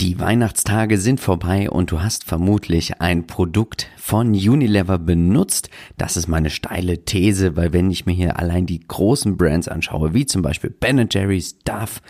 Die 0.00 0.20
Weihnachtstage 0.20 0.96
sind 0.96 1.18
vorbei 1.18 1.68
und 1.68 1.90
du 1.90 2.00
hast 2.00 2.22
vermutlich 2.22 3.00
ein 3.00 3.26
Produkt 3.26 3.88
von 3.96 4.28
Unilever 4.28 4.96
benutzt. 4.96 5.70
Das 5.96 6.16
ist 6.16 6.28
meine 6.28 6.50
steile 6.50 7.04
These, 7.04 7.56
weil 7.56 7.72
wenn 7.72 7.90
ich 7.90 8.06
mir 8.06 8.12
hier 8.12 8.38
allein 8.38 8.64
die 8.64 8.78
großen 8.78 9.36
Brands 9.36 9.66
anschaue, 9.66 10.14
wie 10.14 10.24
zum 10.24 10.40
Beispiel 10.40 10.70
Ben 10.70 11.08
Jerry's, 11.10 11.58
Duff 11.64 12.00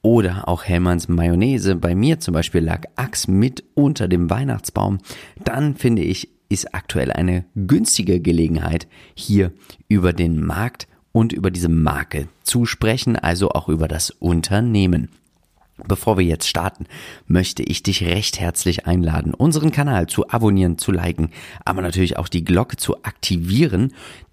oder 0.00 0.48
auch 0.48 0.64
Hellmanns 0.64 1.08
Mayonnaise, 1.08 1.76
bei 1.76 1.94
mir 1.94 2.18
zum 2.18 2.32
Beispiel 2.32 2.62
lag 2.62 2.86
Axe 2.96 3.30
mit 3.30 3.62
unter 3.74 4.08
dem 4.08 4.30
Weihnachtsbaum, 4.30 5.00
dann 5.44 5.74
finde 5.74 6.00
ich, 6.00 6.30
ist 6.48 6.74
aktuell 6.74 7.12
eine 7.12 7.44
günstige 7.54 8.20
Gelegenheit, 8.20 8.88
hier 9.14 9.52
über 9.86 10.14
den 10.14 10.42
Markt 10.42 10.88
und 11.12 11.34
über 11.34 11.50
diese 11.50 11.68
Marke 11.68 12.28
zu 12.42 12.64
sprechen, 12.64 13.16
also 13.16 13.50
auch 13.50 13.68
über 13.68 13.86
das 13.86 14.08
Unternehmen. 14.08 15.10
Bevor 15.76 16.18
wir 16.18 16.24
jetzt 16.24 16.48
starten, 16.48 16.86
möchte 17.26 17.64
ich 17.64 17.82
dich 17.82 18.04
recht 18.04 18.38
herzlich 18.38 18.86
einladen, 18.86 19.34
unseren 19.34 19.72
Kanal 19.72 20.06
zu 20.06 20.28
abonnieren, 20.28 20.78
zu 20.78 20.92
liken, 20.92 21.30
aber 21.64 21.82
natürlich 21.82 22.16
auch 22.16 22.28
die 22.28 22.44
Glocke 22.44 22.76
zu 22.76 23.02
aktivieren. 23.02 23.92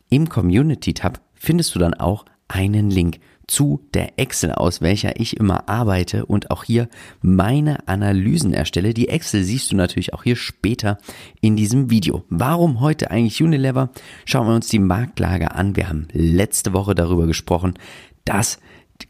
Im 0.10 0.30
Community 0.30 0.94
Tab 0.94 1.20
findest 1.34 1.74
du 1.74 1.80
dann 1.80 1.96
auch 1.96 2.26
einen 2.48 2.92
Link 2.92 3.20
zu 3.48 3.82
der 3.94 4.18
Excel, 4.20 4.54
aus 4.54 4.82
welcher 4.82 5.20
ich 5.20 5.36
immer 5.36 5.68
arbeite 5.68 6.26
und 6.26 6.52
auch 6.52 6.64
hier 6.64 6.88
meine 7.22 7.88
Analysen 7.88 8.54
erstelle. 8.54 8.94
Die 8.94 9.10
Excel 9.10 9.44
siehst 9.44 9.72
du 9.72 9.76
natürlich 9.76 10.14
auch 10.14 10.24
hier 10.24 10.36
später 10.36 11.00
in 11.42 11.56
diesem 11.56 11.90
Video. 11.90 12.24
Warum 12.30 12.80
heute 12.80 13.12
eigentlich 13.12 13.42
Unilever? 13.42 13.90
Schauen 14.26 14.48
wir 14.48 14.56
uns 14.56 14.68
die 14.68 14.80
Marktlage 14.80 15.52
an. 15.54 15.76
Wir 15.76 15.90
haben 15.90 16.08
letzte 16.14 16.72
Woche 16.72 16.96
darüber 16.96 17.26
gesprochen, 17.26 17.74
dass 18.26 18.60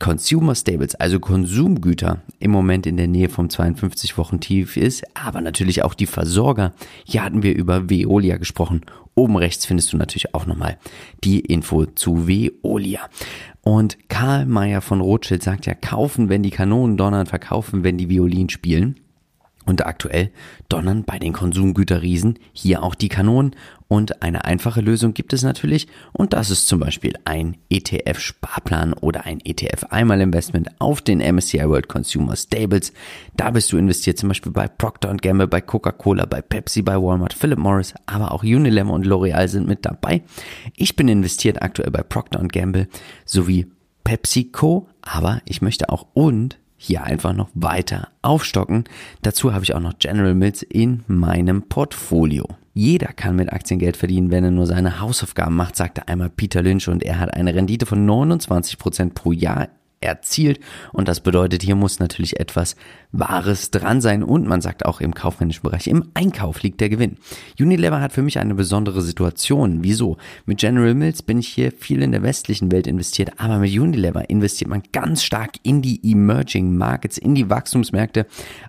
Consumer 0.02 0.55
Stables, 0.55 0.96
also 0.96 1.20
Konsumgüter, 1.20 2.23
im 2.40 2.50
Moment 2.50 2.88
in 2.88 2.98
der 2.98 3.08
Nähe 3.08 3.30
vom 3.30 3.52
52 3.52 4.18
Wochen 4.18 4.40
Tief 4.40 4.76
ist, 4.76 5.04
aber 5.14 5.42
natürlich 5.42 5.84
auch 5.84 5.94
die 5.94 6.08
Versorger. 6.08 6.73
Hier 7.05 7.23
hatten 7.23 7.44
wir 7.44 7.55
über 7.55 7.88
Veolia 7.88 8.38
gesprochen. 8.38 8.81
Oben 9.14 9.38
rechts 9.38 9.67
findest 9.67 9.94
du 9.94 9.98
natürlich 9.98 10.34
auch 10.34 10.48
nochmal 10.48 10.80
die 11.23 11.42
Info 11.42 11.86
zu 11.86 12.28
Veolia. 12.28 13.02
Und 13.62 14.09
Karl 14.09 14.48
Mayer 14.48 14.81
von 14.81 15.02
Rothschild 15.02 15.44
sagt 15.44 15.67
ja, 15.67 15.75
kaufen, 15.75 16.30
wenn 16.30 16.42
die 16.42 16.50
Kanonen 16.50 16.97
donnern, 16.97 17.28
verkaufen, 17.28 17.84
wenn 17.84 18.00
die 18.00 18.09
Violin 18.09 18.50
spielen. 18.50 19.00
Und 19.66 19.86
aktuell 19.86 20.31
donnern 20.70 21.04
bei 21.04 21.20
den 21.20 21.34
Konsumgüterriesen 21.34 22.40
hier 22.52 22.81
auch 22.81 22.95
die 22.95 23.09
Kanonen 23.09 23.56
und 23.88 24.23
eine 24.23 24.45
einfache 24.45 24.81
Lösung 24.81 25.14
gibt 25.14 25.34
es 25.34 25.44
natürlich 25.44 25.88
und 26.14 26.34
das 26.34 26.50
ist 26.50 26.68
zum 26.68 26.80
Beispiel 26.80 27.14
ein 27.26 27.58
ETF-Sparplan 27.70 28.94
oder 28.94 29.26
ein 29.26 29.40
ETF-Einmal-Investment 29.44 30.70
auf 30.80 31.02
den 31.02 31.20
MSCI 31.20 31.68
World 31.68 31.90
Consumer 31.90 32.36
Stables. 32.36 32.94
Da 33.36 33.52
bist 33.52 33.72
du 33.72 33.78
investiert 33.78 34.18
zum 34.18 34.30
Beispiel 34.30 34.52
bei 34.52 34.68
Procter 34.68 35.14
Gamble, 35.16 35.48
bei 35.48 35.62
Coca-Cola, 35.62 36.25
bei 36.25 36.42
Pepsi, 36.42 36.81
bei 36.81 36.96
Walmart, 36.96 37.34
Philip 37.34 37.59
Morris, 37.59 37.94
aber 38.06 38.31
auch 38.31 38.44
Unilever 38.44 38.94
und 38.94 39.06
L'Oreal 39.06 39.48
sind 39.48 39.68
mit 39.68 39.86
dabei. 39.86 40.23
Ich 40.75 40.96
bin 40.96 41.08
investiert 41.08 41.62
aktuell 41.62 41.92
bei 41.92 42.02
Procter 42.02 42.40
Gamble 42.48 42.88
sowie 43.25 43.68
PepsiCo, 44.06 44.88
aber 45.02 45.42
ich 45.46 45.62
möchte 45.62 45.90
auch 45.90 46.08
und 46.14 46.58
hier 46.84 47.04
einfach 47.04 47.34
noch 47.34 47.50
weiter 47.54 48.08
aufstocken. 48.24 48.86
Dazu 49.22 49.54
habe 49.54 49.64
ich 49.64 49.76
auch 49.76 49.80
noch 49.80 50.00
General 50.00 50.34
Mills 50.34 50.64
in 50.64 51.04
meinem 51.06 51.62
Portfolio. 51.62 52.48
Jeder 52.74 53.10
kann 53.10 53.36
mit 53.36 53.54
Aktien 53.54 53.80
Geld 53.80 53.98
verdienen, 53.98 54.32
wenn 54.32 54.44
er 54.44 54.50
nur 54.50 54.66
seine 54.66 55.00
Hausaufgaben 55.00 55.56
macht, 55.56 55.76
sagte 55.76 56.08
einmal 56.08 56.32
Peter 56.32 56.64
Lynch 56.64 56.88
und 56.88 57.04
er 57.04 57.20
hat 57.20 57.36
eine 57.36 57.54
Rendite 57.54 57.86
von 57.86 58.04
29 58.06 58.80
Prozent 58.80 59.14
pro 59.14 59.32
Jahr 59.32 59.68
erzielt. 60.02 60.59
Und 60.91 61.07
das 61.07 61.21
bedeutet, 61.21 61.63
hier 61.63 61.75
muss 61.75 61.99
natürlich 61.99 62.39
etwas 62.39 62.75
Wahres 63.11 63.71
dran 63.71 64.02
sein. 64.02 64.23
Und 64.23 64.47
man 64.47 64.61
sagt 64.61 64.85
auch 64.85 64.99
im 65.02 65.13
kaufmännischen 65.13 65.63
Bereich, 65.63 65.88
im 65.88 66.09
Einkauf 66.13 66.61
liegt 66.63 66.81
der 66.81 66.89
Gewinn. 66.89 67.17
Unilever 67.59 68.02
hat 68.02 68.13
für 68.13 68.22
mich 68.22 68.39
eine 68.39 68.55
besondere 68.55 69.02
Situation. 69.02 69.83
Wieso? 69.83 70.17
Mit 70.45 70.59
General 70.59 70.94
Mills 70.94 71.22
bin 71.22 71.39
ich 71.39 71.47
hier 71.47 71.72
viel 71.72 72.01
in 72.01 72.11
der 72.11 72.23
westlichen 72.23 72.72
Welt 72.72 72.88
investiert, 72.88 73.34
aber 73.38 73.59
mit 73.59 73.72
Unilever 73.72 74.29
investiert 74.29 74.69
man 74.69 74.84
ganz 74.91 75.23
stark 75.23 75.51
in 75.63 75.81
die 75.81 76.00
Emerging 76.03 76.75
Markets, 76.75 77.17
in 77.17 77.35
die 77.35 77.50
Wachstumsmärkte. 77.50 78.25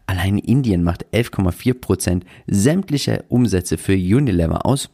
Allein 0.06 0.38
Indien 0.38 0.84
macht 0.84 1.06
11,4 1.12 1.74
Prozent 1.74 2.24
sämtlicher 2.46 3.24
Umsätze 3.28 3.78
für 3.78 3.94
Unilever 3.94 4.66
aus. 4.66 4.90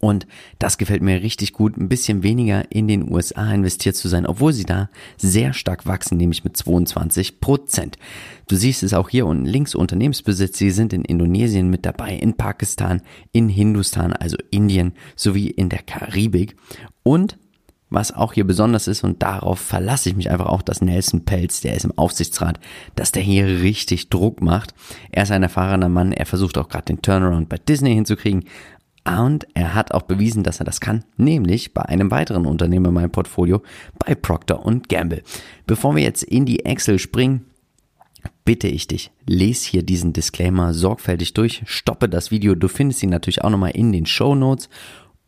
Und 0.00 0.26
das 0.58 0.78
gefällt 0.78 1.02
mir 1.02 1.22
richtig 1.22 1.52
gut, 1.52 1.76
ein 1.76 1.90
bisschen 1.90 2.22
weniger 2.22 2.72
in 2.72 2.88
den 2.88 3.12
USA 3.12 3.52
investiert 3.52 3.96
zu 3.96 4.08
sein, 4.08 4.24
obwohl 4.24 4.54
sie 4.54 4.64
da 4.64 4.88
sehr 5.18 5.52
stark 5.52 5.86
wachsen, 5.86 6.16
nämlich 6.16 6.42
mit 6.42 6.56
22 6.56 7.38
Prozent. 7.40 7.98
Du 8.48 8.56
siehst 8.56 8.82
es 8.82 8.94
auch 8.94 9.10
hier 9.10 9.26
unten 9.26 9.44
links, 9.44 9.74
Unternehmensbesitz, 9.74 10.56
sie 10.56 10.70
sind 10.70 10.94
in 10.94 11.04
Indonesien 11.04 11.68
mit 11.68 11.84
dabei, 11.84 12.14
in 12.14 12.34
Pakistan, 12.34 13.02
in 13.32 13.50
Hindustan, 13.50 14.14
also 14.14 14.38
Indien, 14.50 14.94
sowie 15.16 15.48
in 15.48 15.68
der 15.68 15.82
Karibik. 15.82 16.56
Und 17.02 17.36
was 17.90 18.14
auch 18.14 18.32
hier 18.32 18.46
besonders 18.46 18.86
ist, 18.86 19.04
und 19.04 19.22
darauf 19.22 19.58
verlasse 19.58 20.08
ich 20.08 20.16
mich 20.16 20.30
einfach 20.30 20.46
auch, 20.46 20.62
dass 20.62 20.80
Nelson 20.80 21.24
Pelz, 21.24 21.60
der 21.60 21.74
ist 21.74 21.84
im 21.84 21.98
Aufsichtsrat, 21.98 22.58
dass 22.94 23.12
der 23.12 23.22
hier 23.22 23.46
richtig 23.46 24.08
Druck 24.08 24.40
macht. 24.40 24.74
Er 25.10 25.24
ist 25.24 25.32
ein 25.32 25.42
erfahrener 25.42 25.88
Mann, 25.88 26.12
er 26.12 26.24
versucht 26.24 26.56
auch 26.56 26.68
gerade 26.68 26.86
den 26.86 27.02
Turnaround 27.02 27.48
bei 27.48 27.58
Disney 27.58 27.92
hinzukriegen, 27.92 28.44
und 29.04 29.46
er 29.54 29.74
hat 29.74 29.92
auch 29.92 30.02
bewiesen, 30.02 30.42
dass 30.42 30.60
er 30.60 30.64
das 30.64 30.80
kann, 30.80 31.04
nämlich 31.16 31.72
bei 31.72 31.82
einem 31.82 32.10
weiteren 32.10 32.46
Unternehmen 32.46 32.86
in 32.86 32.94
meinem 32.94 33.10
Portfolio, 33.10 33.62
bei 33.98 34.14
Procter 34.14 34.60
Gamble. 34.88 35.22
Bevor 35.66 35.96
wir 35.96 36.02
jetzt 36.02 36.22
in 36.22 36.44
die 36.44 36.64
Excel 36.64 36.98
springen, 36.98 37.46
bitte 38.44 38.68
ich 38.68 38.86
dich, 38.86 39.10
lese 39.26 39.68
hier 39.68 39.82
diesen 39.82 40.12
Disclaimer 40.12 40.74
sorgfältig 40.74 41.34
durch, 41.34 41.62
stoppe 41.66 42.08
das 42.08 42.30
Video, 42.30 42.54
du 42.54 42.68
findest 42.68 43.02
ihn 43.02 43.10
natürlich 43.10 43.42
auch 43.42 43.50
nochmal 43.50 43.72
in 43.72 43.92
den 43.92 44.06
Show 44.06 44.34
Notes 44.34 44.68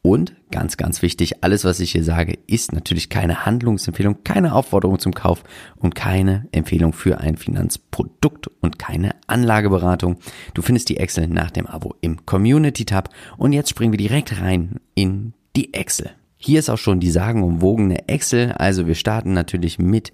und 0.05 0.35
ganz, 0.51 0.77
ganz 0.77 1.01
wichtig, 1.01 1.45
alles, 1.45 1.65
was 1.65 1.79
ich 1.79 1.93
hier 1.93 2.03
sage, 2.03 2.37
ist 2.49 2.73
natürlich 2.73 3.09
keine 3.09 3.47
Handlungsempfehlung, 3.47 4.25
keine 4.25 4.53
Aufforderung 4.53 4.99
zum 4.99 5.15
Kauf 5.15 5.45
und 5.77 5.95
keine 5.95 6.49
Empfehlung 6.51 6.93
für 6.93 7.19
ein 7.21 7.37
Finanzprodukt 7.37 8.49
und 8.61 8.81
keine 8.81 9.15
Anlageberatung. 9.29 10.17
Du 10.55 10.63
findest 10.63 10.89
die 10.89 10.97
Excel 10.97 11.29
nach 11.29 11.53
dem 11.53 11.69
Abo 11.69 11.95
im 12.01 12.27
Community-Tab 12.27 13.11
und 13.37 13.53
jetzt 13.53 13.71
springen 13.71 13.93
wir 13.93 13.99
direkt 13.99 14.41
rein 14.41 14.81
in 14.97 15.35
die 15.55 15.73
Excel. 15.73 16.11
Hier 16.37 16.59
ist 16.59 16.69
auch 16.69 16.79
schon 16.79 16.99
die 16.99 17.11
sagenumwogene 17.11 18.09
Excel, 18.09 18.51
also 18.53 18.89
wir 18.89 18.97
starten 18.97 19.33
natürlich 19.33 19.79
mit 19.79 20.13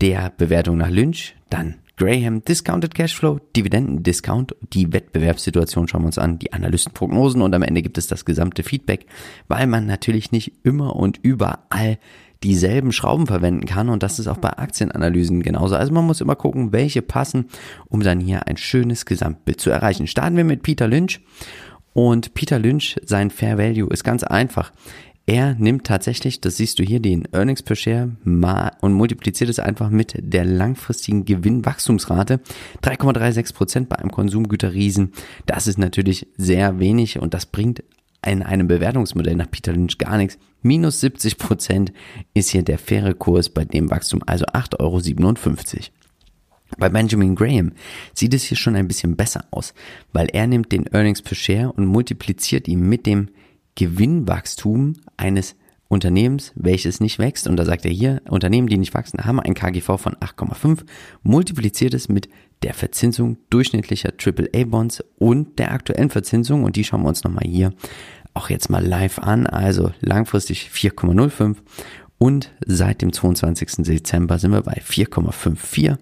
der 0.00 0.32
Bewertung 0.36 0.76
nach 0.76 0.90
Lynch, 0.90 1.36
dann 1.50 1.76
Graham, 2.00 2.42
Discounted 2.42 2.94
Cashflow, 2.94 3.40
Dividendendiscount, 3.54 4.56
die 4.72 4.90
Wettbewerbssituation 4.90 5.86
schauen 5.86 6.00
wir 6.00 6.06
uns 6.06 6.16
an, 6.16 6.38
die 6.38 6.50
Analystenprognosen 6.54 7.42
und 7.42 7.54
am 7.54 7.62
Ende 7.62 7.82
gibt 7.82 7.98
es 7.98 8.06
das 8.06 8.24
gesamte 8.24 8.62
Feedback, 8.62 9.04
weil 9.48 9.66
man 9.66 9.84
natürlich 9.84 10.32
nicht 10.32 10.54
immer 10.62 10.96
und 10.96 11.18
überall 11.22 11.98
dieselben 12.42 12.92
Schrauben 12.92 13.26
verwenden 13.26 13.66
kann 13.66 13.90
und 13.90 14.02
das 14.02 14.18
ist 14.18 14.28
auch 14.28 14.38
bei 14.38 14.48
Aktienanalysen 14.48 15.42
genauso. 15.42 15.76
Also 15.76 15.92
man 15.92 16.06
muss 16.06 16.22
immer 16.22 16.36
gucken, 16.36 16.72
welche 16.72 17.02
passen, 17.02 17.50
um 17.88 18.02
dann 18.02 18.18
hier 18.18 18.48
ein 18.48 18.56
schönes 18.56 19.04
Gesamtbild 19.04 19.60
zu 19.60 19.68
erreichen. 19.68 20.06
Starten 20.06 20.38
wir 20.38 20.44
mit 20.44 20.62
Peter 20.62 20.88
Lynch 20.88 21.20
und 21.92 22.32
Peter 22.32 22.58
Lynch, 22.58 22.98
sein 23.04 23.28
Fair 23.28 23.58
Value 23.58 23.92
ist 23.92 24.04
ganz 24.04 24.24
einfach. 24.24 24.72
Er 25.26 25.54
nimmt 25.54 25.86
tatsächlich, 25.86 26.40
das 26.40 26.56
siehst 26.56 26.78
du 26.78 26.82
hier, 26.82 27.00
den 27.00 27.28
Earnings 27.32 27.62
per 27.62 27.76
Share 27.76 28.10
mal 28.24 28.72
und 28.80 28.92
multipliziert 28.94 29.48
es 29.48 29.60
einfach 29.60 29.90
mit 29.90 30.14
der 30.18 30.44
langfristigen 30.44 31.24
Gewinnwachstumsrate. 31.24 32.40
3,36 32.82 33.54
Prozent 33.54 33.88
bei 33.88 33.96
einem 33.96 34.10
Konsumgüterriesen. 34.10 35.12
Das 35.46 35.66
ist 35.66 35.78
natürlich 35.78 36.26
sehr 36.36 36.80
wenig 36.80 37.20
und 37.20 37.34
das 37.34 37.46
bringt 37.46 37.84
in 38.26 38.42
einem 38.42 38.66
Bewertungsmodell 38.66 39.36
nach 39.36 39.50
Peter 39.50 39.72
Lynch 39.72 39.98
gar 39.98 40.16
nichts. 40.16 40.38
Minus 40.62 41.00
70 41.00 41.38
Prozent 41.38 41.92
ist 42.34 42.50
hier 42.50 42.62
der 42.62 42.78
faire 42.78 43.14
Kurs 43.14 43.48
bei 43.48 43.64
dem 43.64 43.90
Wachstum, 43.90 44.22
also 44.26 44.44
8,57 44.46 44.78
Euro. 44.80 45.00
Bei 46.78 46.88
Benjamin 46.88 47.34
Graham 47.34 47.72
sieht 48.14 48.34
es 48.34 48.44
hier 48.44 48.56
schon 48.56 48.76
ein 48.76 48.88
bisschen 48.88 49.16
besser 49.16 49.44
aus, 49.50 49.74
weil 50.12 50.28
er 50.32 50.46
nimmt 50.46 50.70
den 50.72 50.86
Earnings 50.86 51.22
per 51.22 51.34
Share 51.34 51.72
und 51.72 51.86
multipliziert 51.86 52.68
ihn 52.68 52.88
mit 52.88 53.06
dem 53.06 53.28
Gewinnwachstum 53.80 54.96
eines 55.16 55.56
Unternehmens, 55.88 56.52
welches 56.54 57.00
nicht 57.00 57.18
wächst, 57.18 57.48
und 57.48 57.56
da 57.56 57.64
sagt 57.64 57.86
er 57.86 57.90
hier, 57.90 58.20
Unternehmen, 58.28 58.68
die 58.68 58.76
nicht 58.76 58.92
wachsen, 58.92 59.24
haben 59.24 59.40
ein 59.40 59.54
KGV 59.54 59.96
von 59.96 60.14
8,5, 60.16 60.80
multipliziert 61.22 61.94
es 61.94 62.10
mit 62.10 62.28
der 62.62 62.74
Verzinsung 62.74 63.38
durchschnittlicher 63.48 64.12
AAA-Bonds 64.22 65.02
und 65.16 65.58
der 65.58 65.72
aktuellen 65.72 66.10
Verzinsung, 66.10 66.64
und 66.64 66.76
die 66.76 66.84
schauen 66.84 67.00
wir 67.02 67.08
uns 67.08 67.24
nochmal 67.24 67.46
hier 67.46 67.72
auch 68.34 68.50
jetzt 68.50 68.68
mal 68.68 68.86
live 68.86 69.18
an, 69.18 69.46
also 69.46 69.92
langfristig 70.00 70.70
4,05 70.72 71.56
und 72.18 72.52
seit 72.66 73.00
dem 73.00 73.14
22. 73.14 73.76
Dezember 73.78 74.38
sind 74.38 74.52
wir 74.52 74.60
bei 74.60 74.82
4,54, 74.86 75.96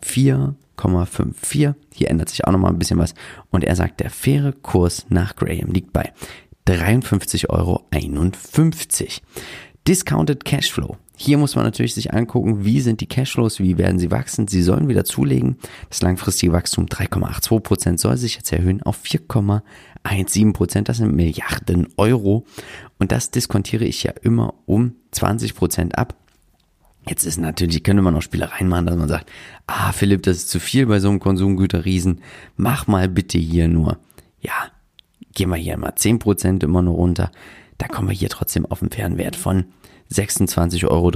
4,54, 0.00 1.74
hier 1.92 2.08
ändert 2.08 2.28
sich 2.28 2.44
auch 2.44 2.52
nochmal 2.52 2.70
ein 2.70 2.78
bisschen 2.78 3.00
was, 3.00 3.14
und 3.50 3.64
er 3.64 3.74
sagt, 3.74 3.98
der 3.98 4.10
faire 4.10 4.52
Kurs 4.52 5.06
nach 5.08 5.34
Graham 5.34 5.72
liegt 5.72 5.92
bei 5.92 6.12
53,51 6.66 7.48
Euro. 7.50 7.84
Discounted 9.86 10.44
Cashflow. 10.44 10.96
Hier 11.18 11.38
muss 11.38 11.54
man 11.54 11.64
natürlich 11.64 11.94
sich 11.94 12.12
angucken, 12.12 12.64
wie 12.64 12.80
sind 12.80 13.00
die 13.00 13.06
Cashflows, 13.06 13.58
wie 13.60 13.78
werden 13.78 13.98
sie 13.98 14.10
wachsen. 14.10 14.48
Sie 14.48 14.62
sollen 14.62 14.88
wieder 14.88 15.04
zulegen. 15.04 15.56
Das 15.88 16.02
langfristige 16.02 16.52
Wachstum 16.52 16.86
3,82 16.86 17.60
Prozent 17.60 18.00
soll 18.00 18.16
sich 18.16 18.34
jetzt 18.34 18.52
erhöhen 18.52 18.82
auf 18.82 19.02
4,17 19.02 20.52
Prozent. 20.52 20.88
Das 20.88 20.98
sind 20.98 21.14
Milliarden 21.14 21.88
Euro. 21.96 22.44
Und 22.98 23.12
das 23.12 23.30
diskontiere 23.30 23.84
ich 23.84 24.02
ja 24.02 24.12
immer 24.22 24.54
um 24.66 24.96
20 25.12 25.54
Prozent 25.54 25.96
ab. 25.96 26.14
Jetzt 27.08 27.24
ist 27.24 27.38
natürlich, 27.38 27.84
könnte 27.84 28.02
man 28.02 28.14
noch 28.14 28.22
Spielereien 28.22 28.68
machen, 28.68 28.86
dass 28.86 28.96
man 28.96 29.08
sagt, 29.08 29.30
ah, 29.68 29.92
Philipp, 29.92 30.24
das 30.24 30.38
ist 30.38 30.50
zu 30.50 30.58
viel 30.58 30.86
bei 30.86 30.98
so 30.98 31.08
einem 31.08 31.20
Konsumgüterriesen. 31.20 32.20
Mach 32.56 32.88
mal 32.88 33.08
bitte 33.08 33.38
hier 33.38 33.68
nur, 33.68 33.98
ja, 34.40 34.52
gehen 35.36 35.50
wir 35.50 35.56
hier 35.56 35.76
mal 35.76 35.94
10 35.94 36.18
Prozent 36.18 36.64
immer 36.64 36.82
nur 36.82 36.96
runter. 36.96 37.30
Da 37.78 37.86
kommen 37.86 38.08
wir 38.08 38.14
hier 38.14 38.30
trotzdem 38.30 38.66
auf 38.66 38.82
einen 38.82 38.90
fairen 38.90 39.18
Wert 39.18 39.36
von 39.36 39.66
26,43 40.10 40.88
Euro, 40.88 41.10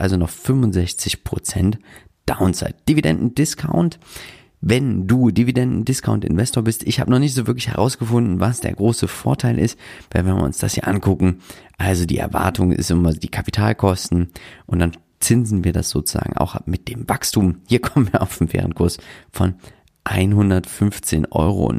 also 0.00 0.16
noch 0.16 0.30
65 0.30 1.24
Prozent 1.24 1.78
Downside. 2.24 2.76
Dividenden-Discount. 2.88 3.98
Wenn 4.60 5.06
du 5.06 5.30
Dividenden-Discount-Investor 5.30 6.62
bist, 6.62 6.84
ich 6.84 7.00
habe 7.00 7.10
noch 7.10 7.18
nicht 7.18 7.34
so 7.34 7.46
wirklich 7.46 7.68
herausgefunden, 7.68 8.40
was 8.40 8.60
der 8.60 8.74
große 8.74 9.08
Vorteil 9.08 9.58
ist, 9.58 9.78
weil 10.10 10.24
wenn 10.24 10.36
wir 10.36 10.42
uns 10.42 10.58
das 10.58 10.74
hier 10.74 10.88
angucken, 10.88 11.40
also 11.78 12.06
die 12.06 12.18
Erwartung 12.18 12.72
ist 12.72 12.90
immer 12.90 13.12
die 13.12 13.28
Kapitalkosten 13.28 14.30
und 14.66 14.78
dann 14.78 14.96
zinsen 15.20 15.64
wir 15.64 15.72
das 15.72 15.90
sozusagen 15.90 16.36
auch 16.36 16.54
ab 16.54 16.66
mit 16.66 16.88
dem 16.88 17.08
Wachstum. 17.08 17.58
Hier 17.66 17.80
kommen 17.82 18.12
wir 18.12 18.22
auf 18.22 18.40
einen 18.40 18.50
fairen 18.50 18.74
Kurs 18.74 18.98
von 19.32 19.54
115,19 20.04 21.30
Euro. 21.32 21.72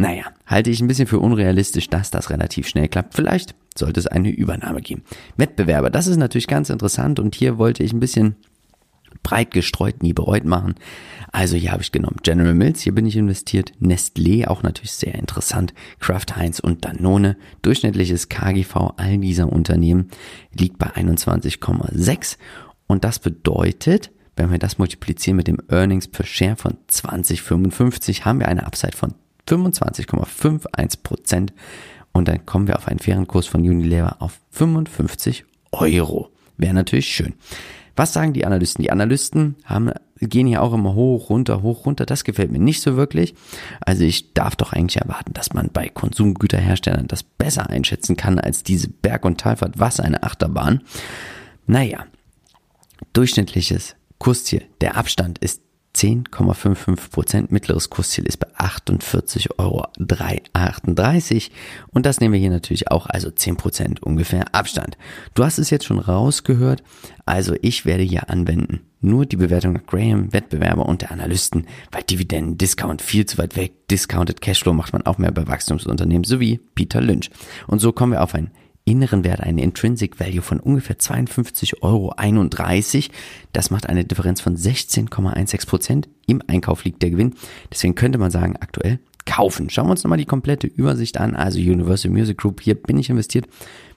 Naja, 0.00 0.32
halte 0.46 0.70
ich 0.70 0.80
ein 0.80 0.88
bisschen 0.88 1.06
für 1.06 1.18
unrealistisch, 1.18 1.90
dass 1.90 2.10
das 2.10 2.30
relativ 2.30 2.66
schnell 2.66 2.88
klappt. 2.88 3.12
Vielleicht 3.12 3.54
sollte 3.76 4.00
es 4.00 4.06
eine 4.06 4.30
Übernahme 4.30 4.80
geben. 4.80 5.02
Wettbewerber, 5.36 5.90
das 5.90 6.06
ist 6.06 6.16
natürlich 6.16 6.46
ganz 6.46 6.70
interessant 6.70 7.20
und 7.20 7.34
hier 7.34 7.58
wollte 7.58 7.82
ich 7.82 7.92
ein 7.92 8.00
bisschen 8.00 8.36
breit 9.22 9.50
gestreut, 9.50 10.02
nie 10.02 10.14
bereut 10.14 10.46
machen. 10.46 10.76
Also 11.32 11.54
hier 11.54 11.72
habe 11.72 11.82
ich 11.82 11.92
genommen 11.92 12.16
General 12.22 12.54
Mills, 12.54 12.80
hier 12.80 12.94
bin 12.94 13.04
ich 13.04 13.14
investiert, 13.14 13.74
Nestlé, 13.78 14.46
auch 14.46 14.62
natürlich 14.62 14.92
sehr 14.92 15.14
interessant, 15.16 15.74
Kraft 15.98 16.34
Heinz 16.34 16.60
und 16.60 16.86
Danone. 16.86 17.36
Durchschnittliches 17.60 18.30
KGV 18.30 18.94
all 18.96 19.18
dieser 19.18 19.52
Unternehmen 19.52 20.08
liegt 20.58 20.78
bei 20.78 20.86
21,6 20.86 22.38
und 22.86 23.04
das 23.04 23.18
bedeutet, 23.18 24.12
wenn 24.34 24.50
wir 24.50 24.58
das 24.58 24.78
multiplizieren 24.78 25.36
mit 25.36 25.46
dem 25.46 25.58
Earnings 25.68 26.08
per 26.08 26.24
Share 26.24 26.56
von 26.56 26.78
2055, 26.86 28.24
haben 28.24 28.40
wir 28.40 28.48
eine 28.48 28.64
Upside 28.64 28.96
von 28.96 29.12
25,51 29.50 31.02
Prozent. 31.02 31.52
Und 32.12 32.28
dann 32.28 32.44
kommen 32.46 32.66
wir 32.66 32.76
auf 32.76 32.88
einen 32.88 32.98
fairen 32.98 33.26
Kurs 33.26 33.46
von 33.46 33.60
Unilever 33.60 34.16
auf 34.20 34.38
55 34.50 35.44
Euro. 35.72 36.30
Wäre 36.56 36.74
natürlich 36.74 37.06
schön. 37.06 37.34
Was 37.96 38.12
sagen 38.12 38.32
die 38.32 38.46
Analysten? 38.46 38.82
Die 38.82 38.90
Analysten 38.90 39.56
haben, 39.64 39.90
gehen 40.20 40.46
hier 40.46 40.62
auch 40.62 40.72
immer 40.72 40.94
hoch, 40.94 41.28
runter, 41.28 41.62
hoch, 41.62 41.86
runter. 41.86 42.06
Das 42.06 42.24
gefällt 42.24 42.50
mir 42.50 42.58
nicht 42.58 42.82
so 42.82 42.96
wirklich. 42.96 43.34
Also 43.80 44.04
ich 44.04 44.32
darf 44.32 44.56
doch 44.56 44.72
eigentlich 44.72 45.02
erwarten, 45.02 45.32
dass 45.32 45.52
man 45.52 45.68
bei 45.72 45.88
Konsumgüterherstellern 45.88 47.08
das 47.08 47.22
besser 47.22 47.68
einschätzen 47.68 48.16
kann 48.16 48.38
als 48.38 48.62
diese 48.62 48.88
Berg- 48.88 49.24
und 49.24 49.40
Talfahrt. 49.40 49.78
Was 49.78 50.00
eine 50.00 50.22
Achterbahn. 50.22 50.82
Naja, 51.66 52.06
durchschnittliches 53.12 53.96
Kursziel. 54.18 54.64
Der 54.80 54.96
Abstand 54.96 55.38
ist 55.38 55.62
10,55 55.94 57.10
Prozent. 57.10 57.52
Mittleres 57.52 57.90
Kursziel 57.90 58.26
ist 58.26 58.38
bei 58.38 58.48
48,338 58.56 61.50
Euro. 61.50 61.56
Und 61.90 62.06
das 62.06 62.20
nehmen 62.20 62.32
wir 62.32 62.40
hier 62.40 62.50
natürlich 62.50 62.90
auch, 62.90 63.06
also 63.06 63.30
10 63.30 63.56
Prozent 63.56 64.02
ungefähr 64.02 64.54
Abstand. 64.54 64.96
Du 65.34 65.44
hast 65.44 65.58
es 65.58 65.70
jetzt 65.70 65.84
schon 65.84 65.98
rausgehört. 65.98 66.82
Also 67.26 67.54
ich 67.60 67.84
werde 67.86 68.02
hier 68.02 68.30
anwenden 68.30 68.80
nur 69.00 69.26
die 69.26 69.36
Bewertung 69.36 69.72
nach 69.72 69.86
Graham, 69.86 70.32
Wettbewerber 70.32 70.86
und 70.86 71.02
der 71.02 71.10
Analysten, 71.10 71.66
weil 71.90 72.02
Dividenden, 72.02 72.58
Discount 72.58 73.02
viel 73.02 73.26
zu 73.26 73.38
weit 73.38 73.56
weg. 73.56 73.88
Discounted 73.88 74.40
Cashflow 74.40 74.72
macht 74.72 74.92
man 74.92 75.06
auch 75.06 75.18
mehr 75.18 75.32
bei 75.32 75.46
Wachstumsunternehmen, 75.46 76.24
sowie 76.24 76.60
Peter 76.74 77.00
Lynch. 77.00 77.30
Und 77.66 77.80
so 77.80 77.92
kommen 77.92 78.12
wir 78.12 78.22
auf 78.22 78.34
ein 78.34 78.50
inneren 78.84 79.24
Wert, 79.24 79.40
einen 79.40 79.58
Intrinsic 79.58 80.20
Value 80.20 80.42
von 80.42 80.60
ungefähr 80.60 80.98
52,31 80.98 81.82
Euro. 81.82 82.14
Das 83.52 83.70
macht 83.70 83.88
eine 83.88 84.04
Differenz 84.04 84.40
von 84.40 84.56
16,16 84.56 85.66
Prozent. 85.66 86.08
Im 86.26 86.42
Einkauf 86.46 86.84
liegt 86.84 87.02
der 87.02 87.10
Gewinn. 87.10 87.34
Deswegen 87.70 87.94
könnte 87.94 88.18
man 88.18 88.30
sagen, 88.30 88.56
aktuell 88.56 88.98
kaufen. 89.26 89.70
Schauen 89.70 89.86
wir 89.86 89.92
uns 89.92 90.02
nochmal 90.02 90.18
die 90.18 90.24
komplette 90.24 90.66
Übersicht 90.66 91.18
an. 91.18 91.36
Also 91.36 91.58
Universal 91.58 92.10
Music 92.10 92.38
Group, 92.38 92.60
hier 92.60 92.74
bin 92.74 92.98
ich 92.98 93.10
investiert. 93.10 93.46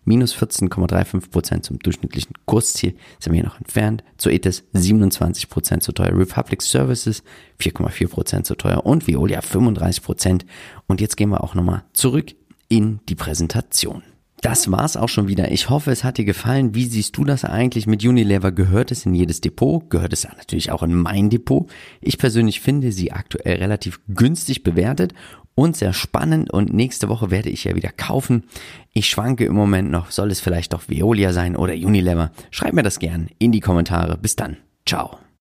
Minus 0.06 0.36
14,35 0.36 1.32
Prozent 1.32 1.66
zum 1.66 1.80
durchschnittlichen 1.80 2.34
Kursziel 2.46 2.96
sind 3.20 3.32
wir 3.32 3.42
hier 3.42 3.50
noch 3.50 3.58
entfernt. 3.58 4.04
Zu 4.18 4.30
ETS 4.30 4.64
27 4.74 5.50
Prozent 5.50 5.82
zu 5.82 5.94
teuer. 5.94 6.18
Republic 6.18 6.62
Services 6.62 7.24
4,4 7.62 8.10
Prozent 8.10 8.46
zu 8.46 8.56
teuer 8.56 8.86
und 8.86 9.08
Veolia 9.08 9.42
35 9.42 10.04
Prozent. 10.04 10.46
Und 10.88 11.00
jetzt 11.00 11.16
gehen 11.16 11.30
wir 11.30 11.44
auch 11.44 11.56
nochmal 11.56 11.84
zurück 11.94 12.36
in 12.68 13.00
die 13.08 13.16
Präsentation. 13.16 14.04
Das 14.44 14.70
war's 14.70 14.98
auch 14.98 15.08
schon 15.08 15.30
wieder. 15.30 15.54
Ich 15.54 15.70
hoffe, 15.70 15.90
es 15.90 16.04
hat 16.04 16.18
dir 16.18 16.26
gefallen. 16.26 16.76
Wie 16.76 16.84
siehst 16.84 17.16
du 17.16 17.24
das 17.24 17.46
eigentlich 17.46 17.88
mit 17.88 18.04
Unilever? 18.04 18.52
Gehört 18.52 18.92
es 18.92 19.06
in 19.06 19.16
jedes 19.16 19.40
Depot? 19.40 19.90
Gehört 19.90 20.12
es 20.12 20.26
natürlich 20.26 20.70
auch 20.70 20.84
in 20.84 20.94
mein 20.94 21.30
Depot? 21.30 21.72
Ich 22.02 22.18
persönlich 22.18 22.60
finde 22.60 22.92
sie 22.92 23.14
aktuell 23.14 23.60
relativ 23.60 24.02
günstig 24.10 24.64
bewertet 24.64 25.14
und 25.56 25.78
sehr 25.78 25.94
spannend 25.94 26.52
und 26.52 26.74
nächste 26.74 27.08
Woche 27.08 27.32
werde 27.32 27.50
ich 27.50 27.64
ja 27.64 27.74
wieder 27.74 27.92
kaufen. 27.96 28.44
Ich 28.92 29.08
schwanke 29.08 29.46
im 29.46 29.56
Moment 29.56 29.90
noch, 29.90 30.12
soll 30.12 30.30
es 30.30 30.42
vielleicht 30.42 30.74
doch 30.74 30.90
Veolia 30.90 31.32
sein 31.32 31.56
oder 31.56 31.72
Unilever? 31.74 32.32
Schreib 32.52 32.74
mir 32.74 32.84
das 32.84 33.00
gern 33.00 33.30
in 33.40 33.54
die 33.54 33.62
Kommentare. 33.62 34.18
Bis 34.18 34.36
dann. 34.36 34.58
Ciao. 34.86 35.23